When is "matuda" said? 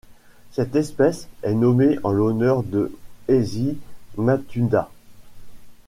4.17-4.89